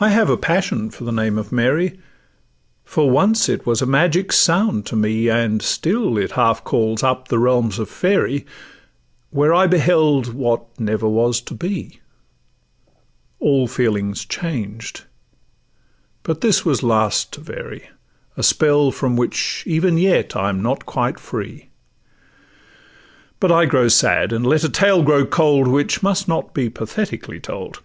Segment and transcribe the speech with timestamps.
[0.00, 2.00] I have a passion for the name of 'Mary,'
[2.82, 7.28] For once it was a magic sound to me; And still it half calls up
[7.28, 8.46] the realms of fairy,
[9.28, 12.00] Where I beheld what never was to be;
[13.38, 15.04] All feelings changed,
[16.22, 17.90] but this was last to vary,
[18.38, 21.68] A spell from which even yet I am not quite free:
[23.40, 27.80] But I grow sad—and let a tale grow cold, Which must not be pathetically told.